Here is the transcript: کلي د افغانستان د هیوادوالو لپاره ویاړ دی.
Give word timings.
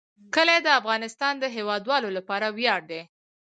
کلي 0.35 0.57
د 0.63 0.67
افغانستان 0.79 1.33
د 1.39 1.45
هیوادوالو 1.55 2.09
لپاره 2.17 2.47
ویاړ 2.57 2.81
دی. 2.91 3.01